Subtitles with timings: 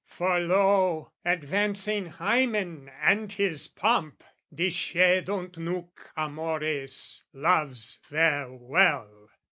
[0.07, 4.23] For lo, advancing Hymen and his pomp!
[4.51, 9.29] Discedunt nunc amores, loves, farewell!